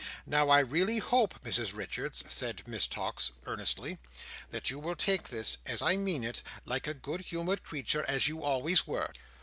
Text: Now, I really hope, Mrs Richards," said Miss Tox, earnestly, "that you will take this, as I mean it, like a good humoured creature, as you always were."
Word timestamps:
Now, 0.25 0.49
I 0.49 0.61
really 0.61 0.97
hope, 0.97 1.39
Mrs 1.43 1.75
Richards," 1.75 2.23
said 2.27 2.67
Miss 2.67 2.87
Tox, 2.87 3.33
earnestly, 3.45 3.99
"that 4.49 4.71
you 4.71 4.79
will 4.79 4.95
take 4.95 5.27
this, 5.27 5.59
as 5.67 5.83
I 5.83 5.95
mean 5.95 6.23
it, 6.23 6.41
like 6.65 6.87
a 6.87 6.95
good 6.95 7.21
humoured 7.21 7.61
creature, 7.61 8.03
as 8.07 8.27
you 8.27 8.41
always 8.41 8.87
were." 8.87 9.11